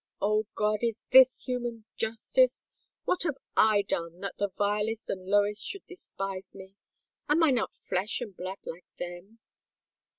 O 0.19 0.47
God, 0.55 0.79
is 0.81 1.05
this 1.11 1.43
human 1.43 1.85
justice? 1.95 2.69
What 3.05 3.21
have 3.21 3.37
I 3.55 3.83
done 3.83 4.19
that 4.21 4.35
the 4.39 4.47
vilest 4.49 5.11
and 5.11 5.27
lowest 5.27 5.63
should 5.63 5.85
despise 5.85 6.55
me? 6.55 6.73
Am 7.29 7.43
I 7.43 7.51
not 7.51 7.75
flesh 7.75 8.19
and 8.19 8.35
blood 8.35 8.57
like 8.65 8.87
them? 8.97 9.37